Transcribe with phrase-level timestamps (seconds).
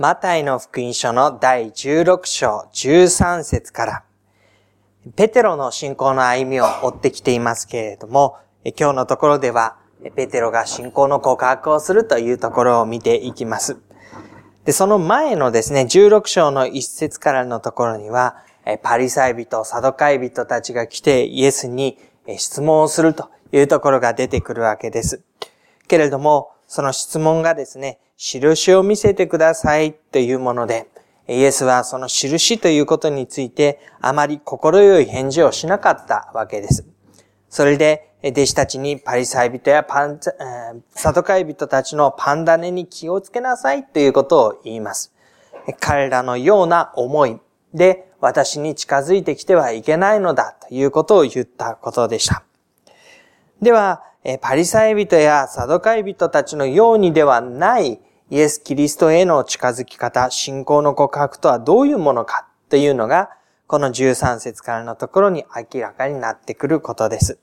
[0.00, 4.04] マタイの福音書の第16章13節から、
[5.14, 9.76] ペテロの信仰の歩みを追ってきていますけれども、今日のところでは、
[10.16, 13.76] ペテロが信仰の告白をするというところを見ていきます。
[14.64, 18.36] で、その前のですね、16章の一節からのところには、
[18.82, 21.98] パリサイ人、サドカイ人たちが来てイエスに
[22.36, 25.22] 質問をするというところが出てくるわけです。
[25.86, 30.88] けれども、その質問がですね、印を見せてくださいというもので、
[31.28, 36.86] イエスはその印ということについてあまり心よい返事をしなかったわけです。
[37.48, 40.18] それで、弟子たちにパリサイ人やパン、
[40.90, 45.12] サトカイ人たちのパンダネに気をつけなさいということを言います。
[45.78, 47.38] 彼らのような思い
[47.74, 52.44] で私に近づいてきてはいけないのだということを言ったことでした。
[53.60, 54.02] では、
[54.40, 58.00] パリサイ人やサドカイ人たちのようにではない
[58.30, 63.30] イエス・キリストへの近づき方、信仰の告白とはどういうものかというのが、
[63.66, 65.44] この13節からのところに
[65.74, 67.38] 明らかになってくることです。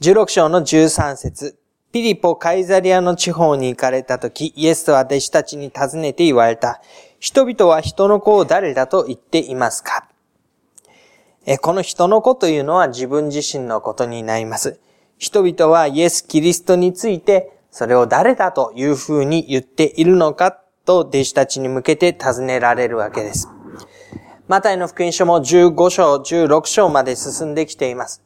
[0.00, 1.58] 16章の13節
[1.90, 6.80] ピリポ・カイザリアの地方に行かれたとき、イエスは弟子たちに尋ねて言われた。
[7.18, 10.06] 人々は人の子を誰だと言っていますか？
[11.62, 14.78] この人の子というのは自分自身のことになります。
[15.20, 20.50] 人々はイエス・キリストについて、それを誰だというふうに言っているのか
[20.86, 23.46] と弟子たちに向けて尋ねられるわけです。
[24.48, 28.22] マタイの福音書も15章、16章まで進んできています。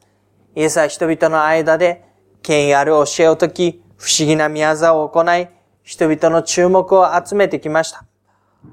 [0.55, 2.05] イエスは人々の間で
[2.41, 5.49] 権威ある教えを解き、不思議な宮沢を行い、
[5.83, 8.05] 人々の注目を集めてきました。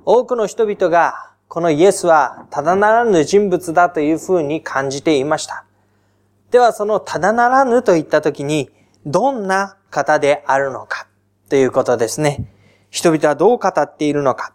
[0.04, 5.64] 多くの人々が、このイエスはただならぬ人物だというふうに感じていました。
[6.52, 8.70] ではそのただならぬと言ったときに、
[9.06, 11.08] どんな方であるのか
[11.48, 12.44] ということですね。
[12.90, 14.54] 人々はどう語っているのか。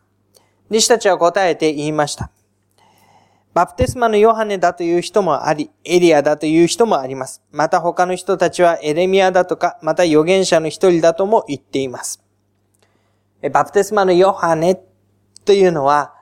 [0.70, 2.30] 弟子たちは答えて言いました。
[3.56, 7.42] バプテスマのヨハネだという人もあり、エリアだという人もあります。
[7.52, 12.24] また他の人たちはエレミアだとか、また預言者の一人だとも言っています。
[13.52, 14.80] バプテスマのヨハネ
[15.46, 16.14] というのは、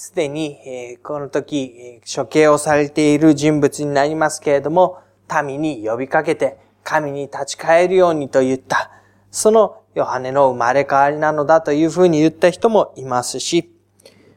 [0.00, 4.98] すでに、この時、処刑をされている人物になりますけれども、
[5.44, 8.92] 民に呼びかけて、神に立ち返るようにと言った、
[9.32, 13.74] そのヨハネの生まれ変わりなのだというふうに言った人もいますし、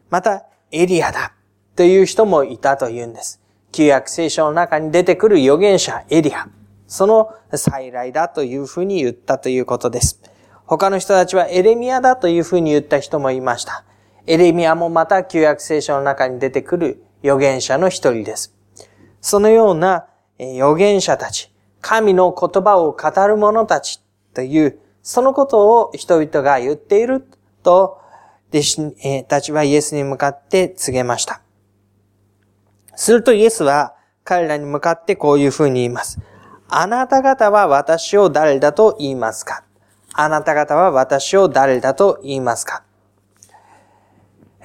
[0.09, 1.35] また、エリアだ
[1.75, 3.39] という人もいたというんです。
[3.71, 6.49] 旧約聖書の中に出てくる預言者エリア、
[6.87, 10.19] その再来だというふうに言ったということです。
[10.65, 13.85] 他の人たちはエレミアだというふうに言った人もいました。
[14.27, 18.55] エレミアもまた旧約聖書の中に出てくる預言者の一人です。
[19.19, 20.07] そのような
[20.39, 21.51] 預言者たち、
[21.81, 27.25] 神の言葉を語る者たちという、そのことを人々が言っている
[27.63, 27.99] と、
[28.49, 31.41] 弟子たちはイエスに向かって告げました。
[32.95, 36.19] するとイエスは彼らに向かってこういうふうに言います。
[36.67, 39.63] あなた方は私を誰だと言いますか？
[40.13, 42.83] あなた方は私を誰だと言いますか？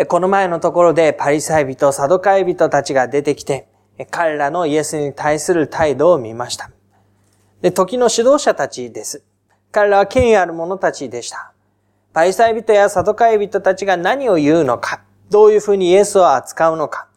[0.05, 3.67] この前のところでパリサイ人、サドカイ人たちが出てきて、
[4.11, 6.71] 彼らのイエスに対する態度を見ました。
[7.63, 9.25] で、時の指導者たちです。
[9.73, 11.53] 彼らは権威ある者たちでした。
[12.13, 17.09] パリサイ人やサドカイ人たちが何を言うのか、どういうふうにイエスを扱うのか、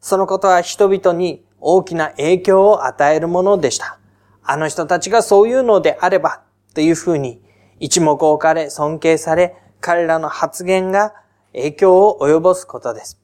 [0.00, 3.98] そのことは人々に大きな影響を与えるものでした。
[4.44, 7.42] あの人たちがそういうのであれば、というふうに
[7.80, 11.14] 一目置かれ、尊敬され、彼らの発言が
[11.52, 13.20] 影響を及ぼすことです。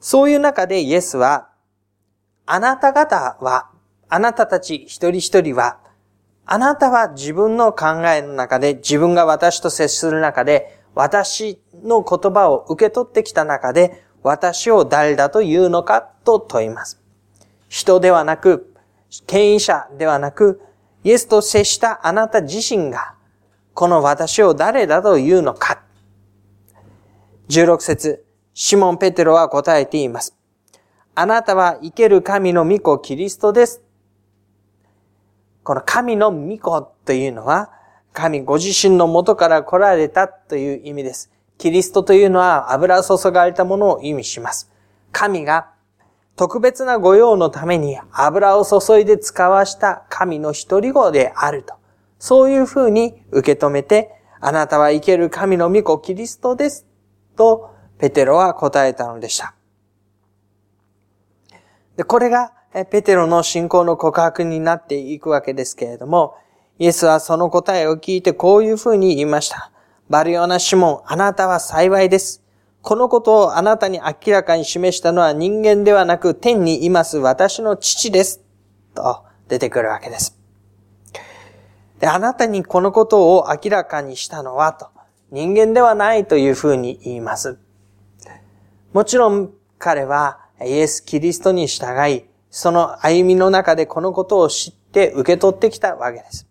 [0.00, 1.48] そういう中でイエスは、
[2.46, 3.70] あなた方は、
[4.08, 5.78] あなたたち一人一人は、
[6.46, 17.00] あなたは自分の考えの中で、自分が私と接する中で、私の言葉を受け取ってきた中で、私を誰だというのかと問います。
[17.68, 18.74] 人ではなく、
[19.26, 20.60] 権威者ではなく、
[21.04, 23.14] イエスと接したあなた自身が、
[23.74, 25.82] この私を誰だというのか。
[27.50, 28.24] 16節
[28.54, 30.36] シモン・ペテロは答えています。
[31.16, 33.82] あなたは生ける神の御子キリストです。
[35.64, 37.72] この神の御子というのは、
[38.12, 41.32] 神ご自身の元から来られたという意味です。
[41.58, 44.70] キリストというのは油注がれたものを意味します。
[45.10, 45.72] 神が
[46.36, 51.74] 特別な御用のために油を注いで使わした神の一人子であると。
[52.20, 56.86] そういうふうに受け止めて、あなたは生ける神の御子キリストです
[57.40, 59.54] と、ペテロは答えたのでした。
[61.96, 62.52] で、これが、
[62.90, 66.34] ペテロの信仰の告白になっていくわけですけれども、
[66.78, 69.72] イエスはその答えを聞いてこういうふうに言いました。
[70.10, 72.42] バルヨナシモン、あなたは幸いです。
[72.82, 78.42] このことをあなたに明らかに示したのは人間ではなく天にいます私の父です。
[78.94, 80.38] と出てくるわけです。
[82.00, 84.88] で、あなたにこのことを明らかにしたのはと、
[85.30, 87.58] 人間ではないというふうに言います。
[88.92, 96.46] もちろん彼はイエス・キリストに従い、その歩みの中でこのことを知って受け取ってきたわけです。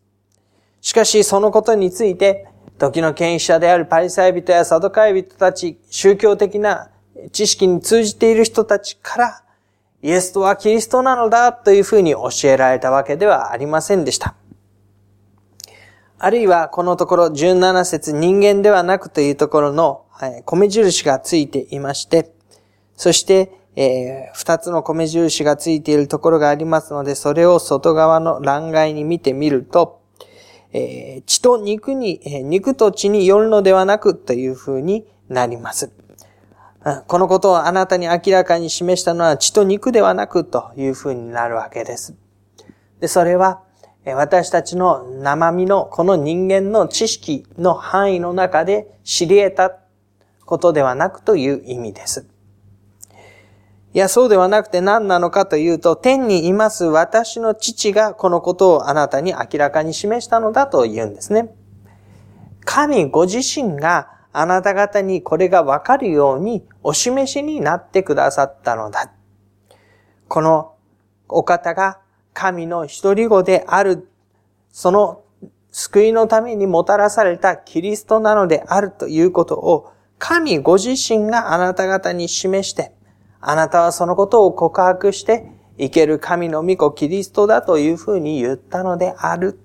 [0.82, 2.48] しかしそのことについて、
[2.78, 6.90] 時の権威者であるパリサイ人やサドカイ人たち、宗教的な
[7.34, 9.44] 知識に通じている人たちから、
[10.02, 14.36] イエスとはキリストなのだというふうに教えられたわけではありませんでした。
[16.22, 20.06] あるいはこのところ17節人間ではなくというところの
[20.46, 22.34] 米印がついていまして、
[22.98, 30.02] そして、えー、二つの米印がついているところがありますので、それを外側の欄外に見てみると、
[30.74, 35.92] えー、血と肉に、えー、肉と血によるのではなくというふうになります。
[37.08, 42.16] このことをあなたに明らかに示したのは血と肉ではなくというふうになるわけです。
[43.00, 43.64] で、それは、
[44.06, 49.78] 私たちの生身のこの人間の知識の範囲の中で知り得た
[50.46, 52.28] ことではなくという意味です。
[53.94, 61.54] いや、そうではなくて何なのかというと、天にいます私の父がこのことをあなたに明らかに示したのだと言うんですね。
[62.66, 69.12] 神ご自身があなた方にこれがわかるようにお示しになってくださったのだ。
[70.28, 70.74] この
[71.28, 72.00] お方が
[72.40, 74.08] 神の一人子である、
[74.72, 75.24] その
[75.74, 82.94] 救いのためにもたらされたキリストなのであるということを神ご自身があなた方に示して、
[83.42, 89.60] あなたはそのことを告白して、生ける神の御子キリストだというふうに言ったのである。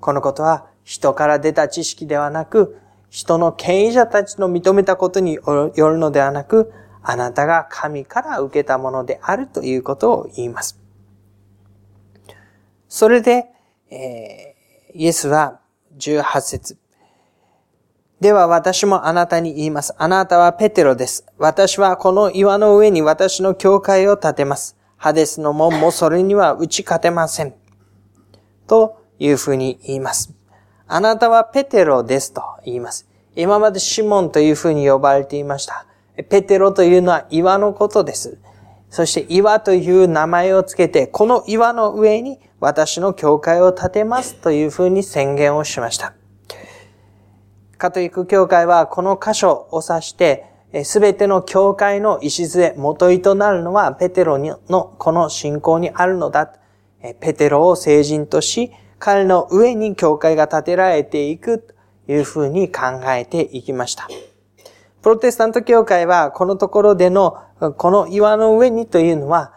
[0.00, 2.80] このことは人から出た知識ではなく、
[3.10, 6.72] 人の権威者たちの認めたことによるのではなく、
[7.04, 10.80] あなたが神から受けたものであるということを言います。
[12.88, 13.46] それで、
[13.90, 15.60] えー、イエスは
[15.98, 16.78] 18節
[18.20, 19.94] では私もあなたに言います。
[19.98, 21.26] あなたはペテロです。
[21.36, 24.76] 私はこの岩の上に私の教会を建てます。
[24.96, 27.54] ハデスの門もそれには打ち勝てません。
[28.66, 30.34] というふうに言います。
[30.88, 33.06] あなたはペテロですと言います。
[33.34, 35.86] 今までシモンというふうに呼ばれていました。
[36.30, 38.38] ペテロというのは岩のことです。
[38.90, 46.14] そして岩という名前をつけて、この岩の上に私の教会を建てますというふうに宣言をしました。
[47.78, 50.46] カトリック教会はこの箇所を指して、
[50.84, 56.54] すべての教会の礎、元井となるのはペテロのこの信仰にあるのだ。
[57.20, 61.58] ペテロを聖人とし、彼の上に教会が建てられていく
[62.06, 64.08] というふうに考えていきました。
[65.06, 67.36] プロテスタント教会はこのところでの
[67.76, 69.52] この岩の上にというのは、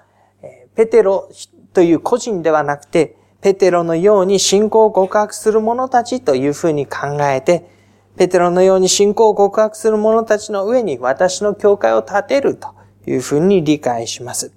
[0.75, 1.27] ペテロ
[1.73, 7.67] という個人ではなくて、ペテロのように信仰を告白する者たちというふうに考えて、
[8.15, 12.75] ペテロのように信仰を告白する者たちの上に私の教会を建てると
[13.07, 14.53] いうふうに理解します。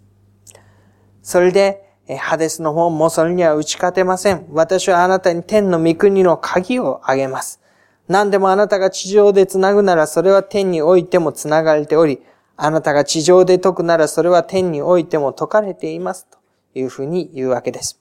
[1.22, 4.44] それで、ハデスの本もそれには打ち勝てません。
[4.50, 7.61] 私はあなたに天の御国の鍵をあげます。
[8.12, 12.20] 何でもあなたが地上で繋ぐならそれは天においても繋がれており、
[12.58, 16.38] あなたが地上で解くならそれは天においても解かれていますと
[16.74, 17.98] いうふうに言うわけです。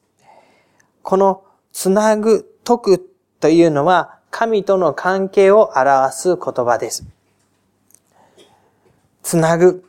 [1.01, 7.06] この繋ぐ、解くというのは神との関係を表す言葉です。
[9.24, 9.86] つなぐ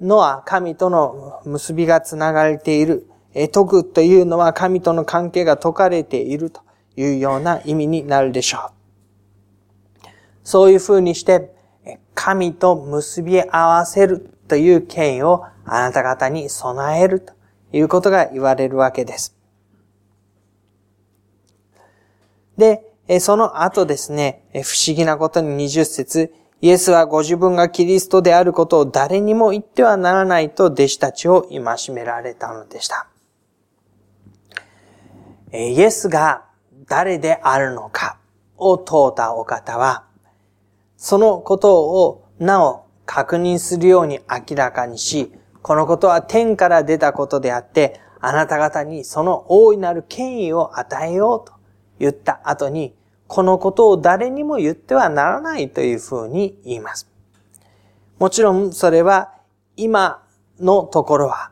[0.00, 3.06] のは神との結びがつながれている。
[3.34, 6.62] 解くというのは神との関係が解かれていると
[6.96, 8.79] いうような意味になるでしょう。
[10.50, 11.54] そういうふうにして、
[12.12, 17.34] 神と結び合わせるという権威をあなた方に備えると
[17.72, 19.36] いうことが言われるわけです。
[22.56, 22.82] で、
[23.20, 33.06] その後ですね、不思議なことに20節イエスはご自分がキリストであることを誰にも言ってはならないと弟子たちを戒められたのでした。
[35.52, 36.44] イエスが
[36.88, 38.18] 誰であるのか
[38.56, 40.09] を問うたお方は、
[41.00, 51.54] そのことをなお確認するように明らかにし、このことは天から出たことであって、あなた方にその大いなる権威を与えようと
[51.98, 52.94] 言った後に、
[53.28, 57.08] このことを誰にも言ってはならないというふうに言います。
[58.18, 59.32] もちろんそれは
[59.78, 60.22] 今
[60.60, 61.50] のところは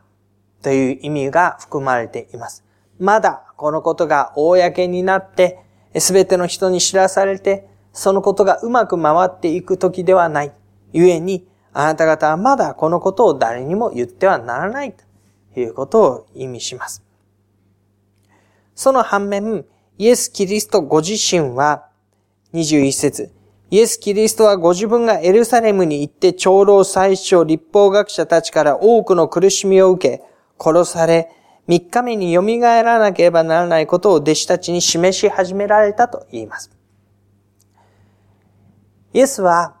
[0.61, 2.63] という意味が含まれています。
[2.99, 5.57] まだこのことが公になって、
[5.97, 7.67] すべての人に知らされて、
[7.99, 10.53] そのことがうまく回っていく時ではない。
[10.93, 14.95] 故に、あなた方はまだこのことを誰にも言ってはならない
[15.53, 17.03] ということを意味します。
[18.73, 19.65] その反面、
[19.97, 21.87] イエス・キリストご自身は、
[22.53, 23.33] 21節
[23.69, 30.23] イエス・キリストはご自分がエルサレムに行って長老最初立法学者たちから多くの苦しみを受け、
[30.57, 31.29] 殺され、
[31.67, 36.78] 3日目に蘇らなければならないことを弟子たちに示し始められたと言います。
[39.13, 39.75] イエスは、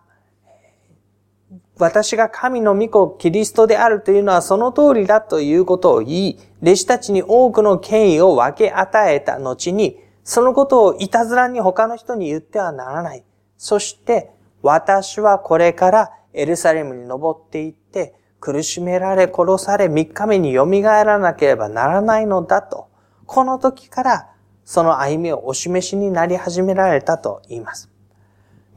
[1.77, 13.23] 私が神の御子キリストであるというのはその通りだということを言い、弟子たちに多くの権威を分け与えた後に、そのことをいたずらに他の人に言ってはならない。
[13.57, 14.31] そして、
[14.61, 22.87] 私はこれからエルサレムに登っていって、苦しめられ殺され3日目に蘇らなければならないのだと、
[23.25, 24.29] この時から
[24.65, 27.89] その歩みをお示しになり始められたと言います。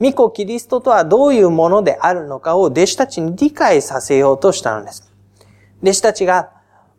[0.03, 5.09] 巫女キリストとはどういうものであるのかを弟子たちに理解させようとしたのです。
[5.81, 6.51] 弟子たちが、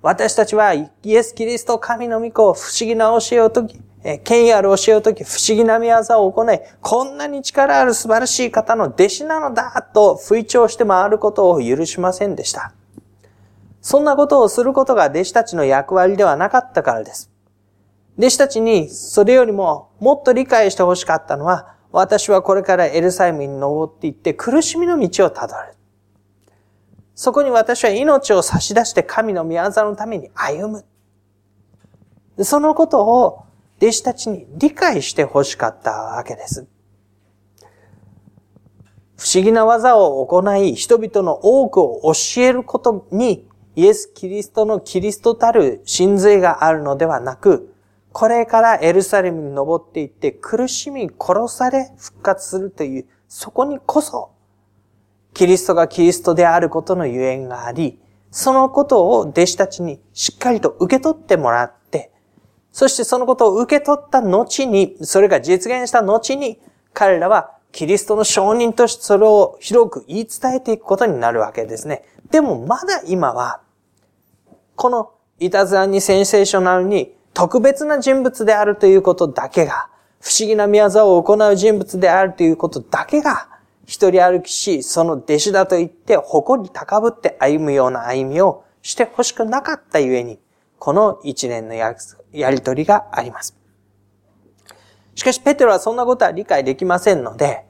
[0.02, 3.82] 私たちはイエス・キリスト神の御子を不思議な教えを解き、
[4.24, 12.74] 権威ある教えを解き、不思議な見業を行い、こんなに力ある素晴らしい方の弟子なのだと吹聴して回ることを許しませんでした。
[13.82, 17.30] そんなことをすることが弟子たちの役割ではなかったからです。
[18.18, 25.76] 弟子たちにそれよりももっと理解してほしかったのは、私はこれからエルサレムに登っていって苦しみの道をたどる。
[27.14, 30.84] そこに私は命を差し出して神の御業のために歩
[32.38, 32.44] む。
[32.44, 33.44] そのことを
[33.78, 36.66] 弟子たちに理解してほしかったわけです。
[39.16, 47.73] 不思議な技を行い、人々の多くを教えることに、イエス・キリストのキリストたる真髄があるのではなく、
[48.14, 54.30] これからエルサレムに登っていって苦しみ殺され復活するという、そこにこそ、
[55.34, 62.12] キリストがキリストであることのゆえんがあり、そのことを弟子たちにしっかりと受け取ってもらって、
[62.72, 66.60] そしてそのことを受け取った後に、それが実現した後に、
[66.94, 72.04] 彼らはキリストの証人としてそれを広く言い伝えていくことになるわけですね。
[72.30, 73.62] でもまだ今は、
[74.76, 83.50] このいたずらにセンセーショナルに特別な人物であるということだけが、不思議な宮沢を行う人物であるということだけが、
[83.86, 90.40] 一人歩きし、その弟子だと言って、誇り高ぶって歩むような歩みをしてほしくなかったゆえに、
[90.80, 91.94] この一年のや
[92.52, 93.58] りとりがあります。
[95.16, 97.66] しかし、ペテロはそんなことは理解できませんので、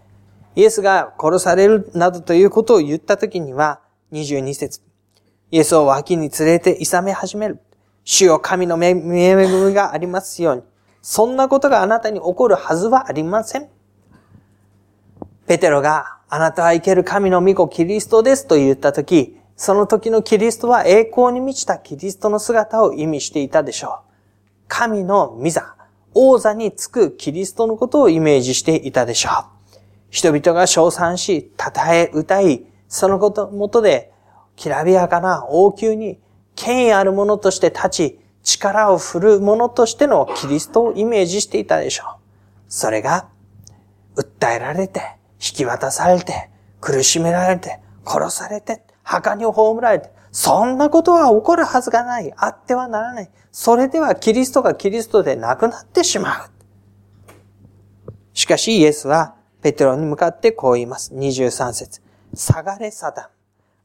[0.56, 4.82] イエスが殺されるなどということを言ったときには、22節
[5.50, 7.60] イエスを脇に連れて勇め始める。
[8.04, 10.64] 主よ神の恵みがありますように。
[11.02, 13.70] そんなことがあなたに起こるはずはありません。
[15.48, 24.14] ペテロが、あなたは生ける神の御子キリストですと言ったとき、その時のキリストは栄光に満ちたキリストの姿を意味していたでしょう。
[24.68, 25.76] 神の御座、
[26.14, 29.80] 王座につくキリストのことをイメージしていたでしょう。
[30.10, 34.12] 人々が称賛し、称え、歌い、そのこともとで、
[34.56, 36.20] きらびやかな王宮に
[36.56, 42.08] 権威あるものとして立ち、力を振るものとしてのキリストをイメージしていたでしょう。
[42.68, 43.28] それが、
[44.16, 45.02] 訴えられて、
[45.36, 46.50] 引き渡されて、
[46.82, 52.34] 苦しめられて、殺されて、墓に葬られて、そんなことは起こるはずがない。
[52.36, 53.30] あってはならない。
[53.52, 56.50] それではキリストがキリストでなくなってしまう。
[58.34, 61.14] しかしイエスはペテロに向かってこう言います。
[61.14, 62.02] 23節
[62.34, 63.28] 下がれサタン。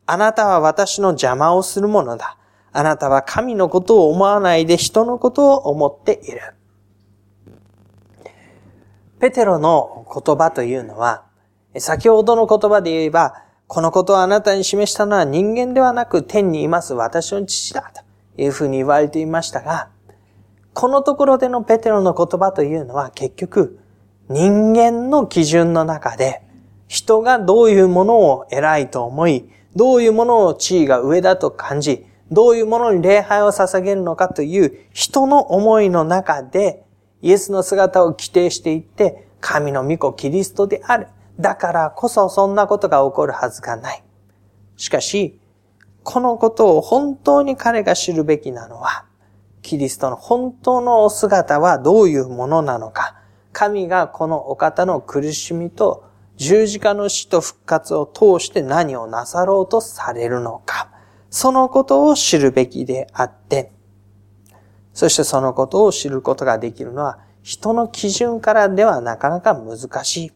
[0.06, 2.37] あなたは私の邪魔をするものだ。
[2.72, 6.40] あなたは神のことを思わないで人のことを思っている。
[9.20, 11.24] ペテロの言葉というのは、
[11.76, 18.02] 先ほどの言葉で言えば、このことをあなたに示したのは人間ではなく天にいます私の父だと
[18.40, 19.90] いうふうに言われていましたが、
[20.72, 23.78] このところでのペテロの言葉というのは結局
[24.28, 26.42] 人間の基準の中で
[26.86, 36.84] 人がどういうものを偉いと思い、どういうものを地位が上だと感じ、どういうものに礼拝を捧げるのかという人の思いの中で、
[37.22, 41.08] イエスの姿を規定していって、神の御子キリストである。
[41.40, 44.02] だからこそそんなことが起こるはずがない。
[44.76, 45.40] しかし、
[46.02, 49.04] このことを本当に彼が知るべきなのは、
[49.62, 53.16] キリストの本当のお姿はどういうものなのか、
[53.52, 56.04] 神がこのお方の苦しみと
[56.36, 60.90] 十字架の死と復活を通して何をなさろうとされるのか。
[61.30, 63.72] そのことを知るべきであって、
[64.92, 70.32] そしてそのことを知ることができるのは人の基準からではなかなか難しい。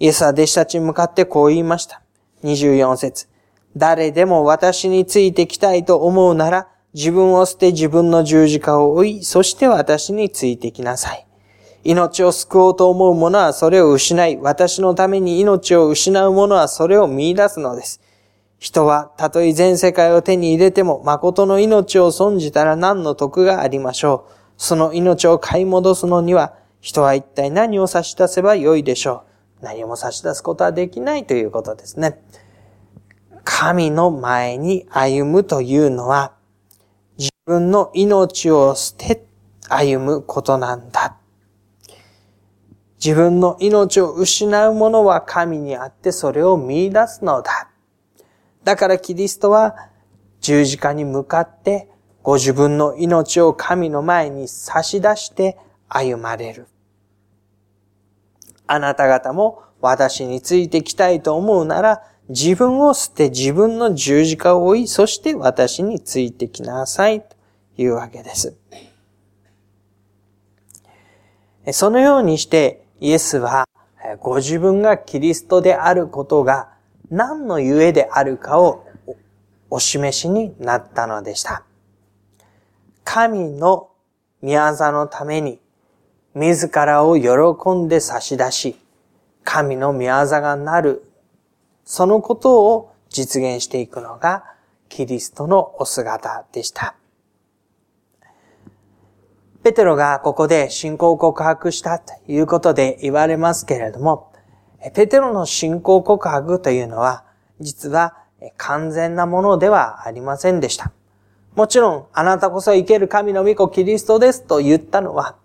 [0.00, 2.02] イエスは弟子たちに向かってこう言いました。
[2.42, 3.28] 24節
[3.76, 11.26] 誰でも私についてきたいと思うなら、自分を捨て自分の十字架を追い、そして私についてきなさい。
[11.84, 18.00] 命を救おうと思う者はそれを失い、私のために命を失う者はそれを見出すのです。
[18.60, 24.32] 人はたとえ全世界を手に入れても誠の命を損じたら何の得がありましょう。
[24.58, 29.24] その命を買い戻すのには人は一体何を差し出せばよいでしょ
[29.62, 29.64] う。
[29.64, 32.22] 何も差し出すことはできないということですね。
[33.44, 36.34] 神の前に歩むというのは
[37.16, 39.24] 自分の命を捨て
[39.70, 41.16] 歩むことなんだ。
[43.02, 47.69] 自分の命を失うものは神にあってそれを見出すのだ。
[48.64, 49.88] だからキリストは
[50.40, 51.88] 十字架に向かって
[52.22, 55.56] ご自分の命を神の前に差し出して
[55.88, 56.66] 歩まれる。
[58.66, 67.36] あなた方も私についてきたいと思うなら自分を捨て自分の十字架を追い、そして私についてきなさいと
[67.76, 68.56] いうわけです。
[71.72, 73.64] そのようにしてイエスは
[74.20, 76.68] ご自分がキリストであることが
[77.10, 78.86] 何のゆえであるかを
[79.68, 81.64] お示しになったのでした。
[83.04, 83.90] 神の
[84.42, 85.60] 宮座のために
[86.34, 88.76] 自らを喜んで差し出し、
[89.42, 91.04] 神の宮座がなる、
[91.84, 94.44] そのことを実現していくのが
[94.88, 96.94] キリストのお姿でした。
[99.62, 104.29] ペテロがここで信仰告白したということで言われますけれども、
[104.94, 107.24] ペテロの信仰告白というのは、
[107.60, 108.16] 実は
[108.56, 110.92] 完全なものではありませんでした。
[111.54, 115.36] もちろん、あなたこそ生ける神の御子キリストですと言ったのは、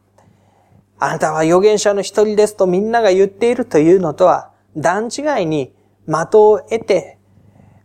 [0.97, 5.73] あなたは預言者の一人ですとみんなが言っているというのとは、段違いに
[6.07, 7.17] 的を得て、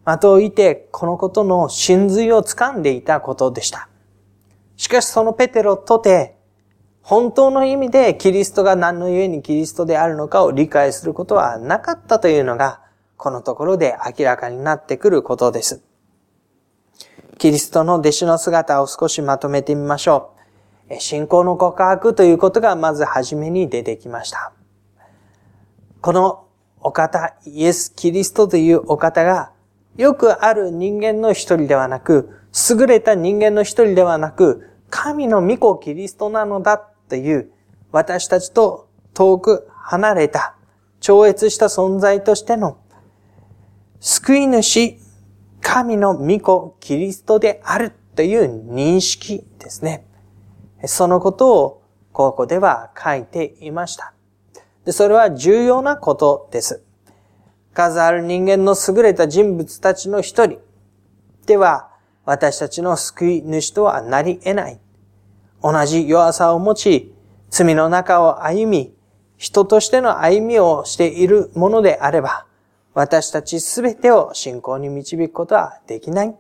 [0.05, 3.89] 的を得て、このことの真髄を掴んでいたことでした。
[4.77, 6.37] しかしそのペテロとて、
[7.11, 12.83] 本当の意味でキリストが何の故にキリストであるのかを理解することはなかったというのが、
[13.17, 15.83] このところで明らかになってくることです。
[17.37, 20.35] キリストの弟子の姿を少しまとめてみましょ
[20.89, 21.01] う。
[21.01, 24.53] 信仰の告白ということがまず初めに出てきました。
[26.03, 26.45] この
[26.81, 29.51] お方、イエス・キリストというお方が、
[29.97, 32.39] よくある人間の一人ではなく、
[32.71, 37.51] 優れた人間の一人ではなく、神の御子キリストなのだという、
[37.93, 40.57] 私たちと遠く離れた、
[41.01, 42.79] 超越した存在としての、
[44.01, 44.99] 救い主、
[45.61, 50.07] 神の御子キリストであるという認識ですね。
[50.87, 54.15] そのことをここでは書いていました。
[54.85, 56.83] でそれは重要なことです。
[57.75, 60.59] 数ある人間の優れた人物たちの一人
[61.47, 61.91] では
[62.25, 64.81] 私たちの救い主とはなり得ない。
[65.63, 67.15] 同じ弱さを持ち、
[67.51, 68.95] 罪の中を歩み、
[69.37, 72.47] 人としての歩みをしているものであれば、
[72.95, 76.37] 私たちすべてを信仰に導くことはできない。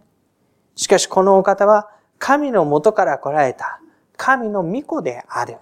[0.74, 3.80] しかしこのお方は神の元から来られた
[4.16, 5.58] 神の御子である。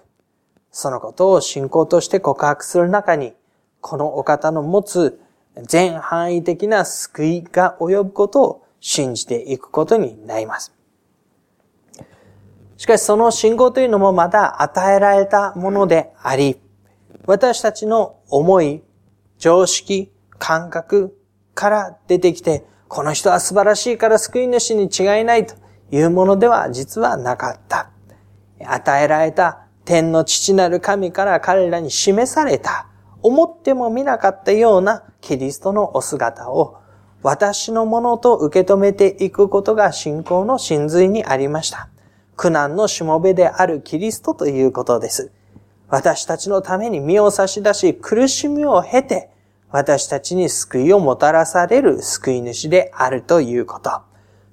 [0.71, 3.33] そのことを信仰として告白する中に、
[3.81, 5.21] このお方の持つ
[5.63, 10.78] 全範囲的な救いが及ぶことを信じていくことになります。
[12.79, 16.61] しかしその信仰というのもまた与えられたものであり、
[17.25, 18.81] 私たちの思い、
[19.37, 21.13] 常識、感覚
[21.53, 25.55] から出てきて、この人は素晴らしいから救い主に違いないと
[25.91, 27.91] いうものでは実はなかった。
[28.65, 32.87] 与えられた天の父なる神から彼らに示された、
[33.21, 36.77] 思ってもみなかったようなキリストのお姿を
[37.23, 41.89] 私のものと受け止めていくことが信仰の真髄にありました。
[42.39, 45.29] 苦難のしもべであるキリストということです。
[45.89, 49.29] 私たちのために身を差し出し苦しみを経て
[49.71, 53.91] 私たちに救いをもたらされる救い主であるということ。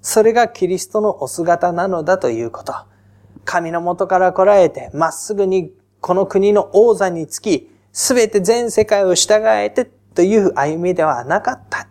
[0.03, 2.75] それがキリストのお姿なのだということ。
[3.45, 11.87] 神の元から来られて、まっすぐにこの国の王座につき、すべて全世界を従えてという歩みではなかった。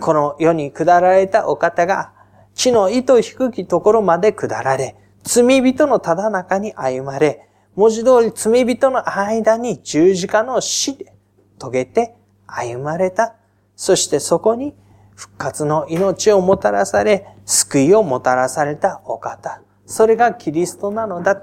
[0.00, 2.13] この世に下られたお方が、
[2.54, 11.12] 地の糸低きところまで下られ、罪人のただ中に歩まれ、文字通り罪人の間に十字架の死で
[11.58, 12.14] 遂げて
[12.46, 13.34] 歩まれた。
[13.76, 14.74] そしてそこに
[15.16, 19.60] 復活の命をもたらされ、救いをもたらされたお方。
[19.86, 21.42] それがキリストなのだ。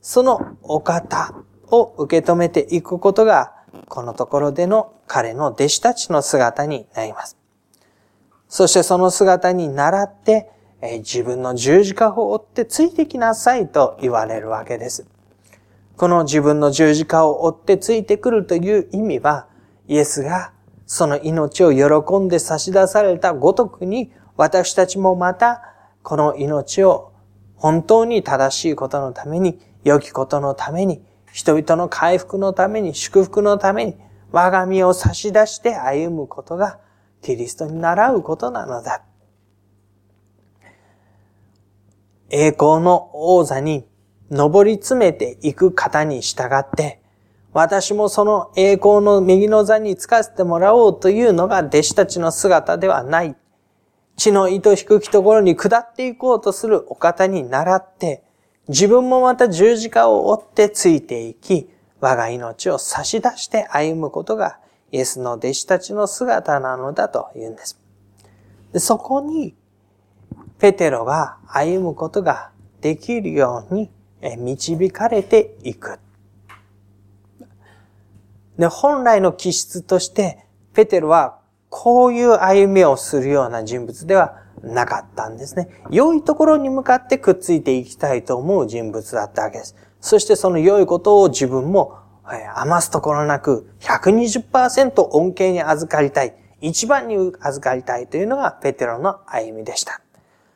[0.00, 1.34] そのお方
[1.68, 3.52] を受け止めていくことが
[3.88, 7.36] このところでの彼の弟子たちの姿になります。
[8.56, 15.06] そしてその姿に倣って、自分の十字架を追ってついてきなさいと言われるわけです。
[15.98, 19.46] この自分の十字架を追ってついてくるという意味は、
[19.88, 20.52] イエスが
[20.86, 25.60] その命を喜んで差し出されたごとくに、私たちもまた
[26.02, 27.12] この命を
[27.56, 33.96] 本当に正しいことのために、良きことのために、人々の回復のために、祝福のために、
[34.32, 36.78] 我が身を差し出して歩むことが、
[37.26, 39.02] キリストに習うことなのだ。
[42.30, 43.84] 栄光の王座に
[44.30, 47.02] 上り詰めていく方に従って、
[47.52, 53.34] 私もその栄光の右の座につかせてもらおうというのが弟子たちの姿ではない。
[54.16, 58.22] 地の糸低きところに下っていこうとするお方に倣って、
[58.68, 64.60] 自分もまた十字架を追ってついていき、我が命を差し出して歩むことが
[64.92, 67.78] イエスの弟子たちの姿なのだと言うんです。
[68.72, 69.54] でそこに、
[70.58, 73.90] ペテロが歩むことができるように
[74.38, 75.98] 導かれていく。
[78.58, 85.68] で、本来の気質として、ペテロはこういう歩みをするような人物ではなかったんですね。
[85.90, 89.76] 良いところに向かってくっついていきたいと思う人物だったわけです。
[90.00, 91.98] そしてその良いことを自分も
[92.56, 96.34] 余すところなく120%恩恵に預かりたい。
[96.60, 100.00] 一番に預かりたいというのがペテロの歩みでした。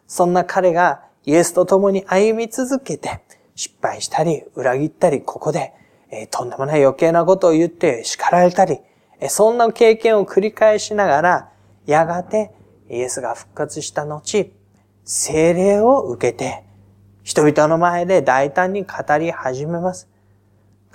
[0.07, 3.21] そんな彼がイエスと共に歩み続けて
[3.55, 5.75] 失敗したり裏切ったりここで、
[6.11, 8.81] えとんでもない余計なことを言って叱られたり
[9.29, 11.53] そんな経験を繰り返しながら、
[11.87, 12.53] やがて
[12.89, 14.51] イエスが復活した後、
[15.05, 16.65] 精霊を受けて、
[17.23, 20.09] 人々の前で大胆に語り始めます。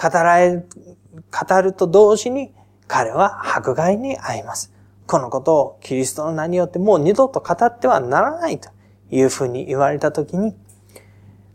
[0.02, 2.54] 語られ、語ると同時に
[2.88, 4.74] 彼は迫害に遭います。
[5.08, 8.70] このことをキリストの名によってもう二度と語ってはならないと
[9.12, 10.56] いうふうに言われたときに、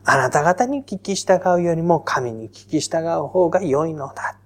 [0.04, 4.36] あなた方に聞き従うよりも神に聞き従う方が良いのだ。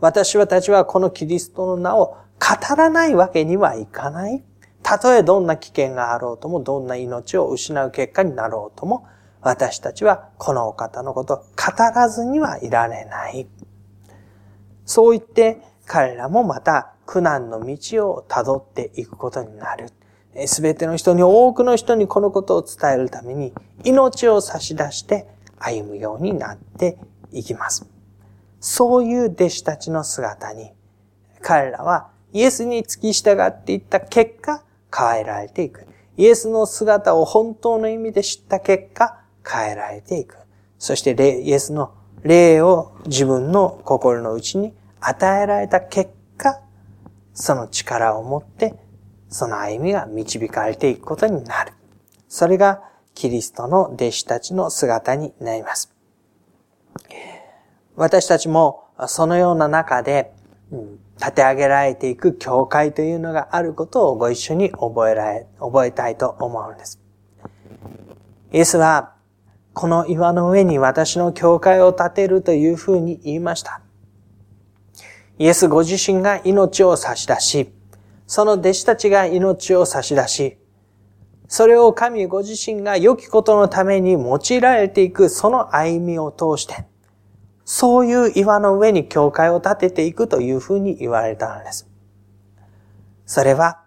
[0.00, 4.42] 私たちはこのキリストの名を語らないわけにはいかない。
[4.82, 9.06] たとえどんな危険があろうとも、どんな命を失う結果になろうとも、
[9.46, 11.44] 私たちはこのお方のこと語
[11.94, 13.46] らずにはいられない。
[14.84, 19.92] そう言って彼らもまた苦難の道を辿っていくことになる。
[20.48, 23.52] すべての人に、多くの人にこのことを伝えるために、
[23.84, 25.28] 命を差し出して
[25.58, 26.98] 歩むようになって
[27.30, 27.88] いきます。
[28.58, 30.72] そういう弟子たちの姿に、
[31.40, 35.86] 彼らはイエスに付き従っていった結果、変えられていく。
[36.16, 40.36] イエスの姿を本当の意味で知った結果、変えられていく。
[40.78, 46.60] そしてイエスの霊を自分の心の内に与えられた結果、
[47.34, 48.74] その力を持って、
[49.28, 51.72] その歩みが導かれていくことになる。
[52.28, 52.82] それが
[53.14, 55.92] キリストの弟子たちの姿になります。
[57.94, 60.32] 私たちもそのような中で、
[61.18, 67.00] 立て上げられていく教会というのがあることをご一緒に覚えられ、覚えたいと思うんです。
[68.52, 69.15] イエスは、
[69.78, 73.82] この岩の上に私の教会を建てるというふうに言いました。
[75.38, 77.70] イエスご自身が命を差し出し、
[78.26, 80.56] その弟子たちが命を差し出し、
[81.46, 86.86] それを神ご自身が良きことのために用いられていくその歩みを通して、
[87.66, 91.86] そういう岩の上に教会を建てていくというふうに言われたのです。
[93.26, 93.82] それは、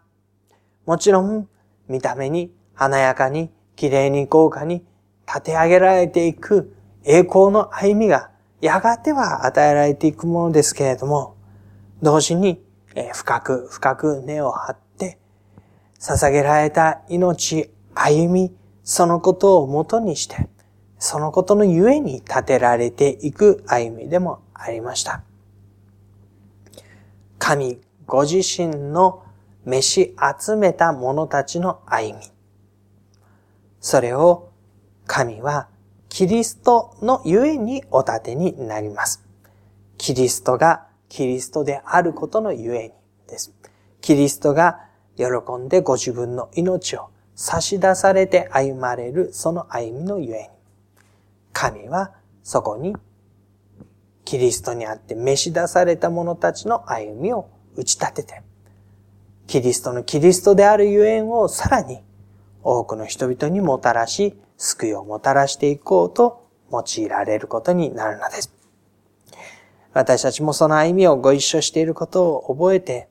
[0.86, 1.50] もちろん、
[1.88, 4.86] 見た目に華やかに、綺麗に豪華に
[5.32, 11.36] 建て上げられていく栄光の歩みが、やがては与えられていくものですけれども、
[12.02, 12.62] 同時に、
[13.14, 15.20] 深く深く根を張って、
[16.00, 20.50] 捧げられた命、歩み、そのことをもとにして、
[20.98, 25.24] そのことのゆえに立てられていく歩みでもありました。
[27.38, 29.24] 神ご自身の
[29.64, 32.26] 召し集めた者たちの歩み。
[33.80, 34.49] それを
[35.10, 35.68] 神は
[36.08, 39.26] キリストのゆえにお立てになります。
[39.98, 42.94] キリストがキリストであることのゆえに
[43.28, 43.52] です。
[44.02, 44.82] キリストが
[45.18, 45.26] 喜
[45.58, 50.50] んでご自分の命を差し出されて歩まれるその歩みのゆえに。
[51.54, 52.12] 神は
[52.44, 52.96] そこに
[54.26, 58.44] キリストにあって召し出された者たちの歩みを打ち立てて、
[59.48, 62.04] キリストのキリストであるゆえんをさらに
[62.62, 68.54] 多くの人々にもたらし、救いをもたらしていこうと用いられることになるのです。
[69.94, 73.08] 私たちもその歩みをご一緒していることを覚えて、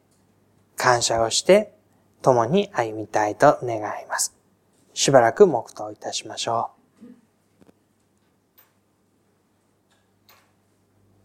[0.76, 1.74] 感謝をして
[2.22, 4.36] 共に歩みたいと願います。
[4.94, 6.77] しばらく黙祷いたしましょう。